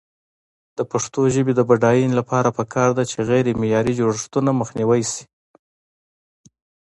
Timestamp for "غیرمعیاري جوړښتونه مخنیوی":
3.29-5.01